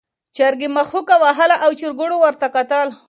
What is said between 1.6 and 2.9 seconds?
او چرګوړو ورته کتل.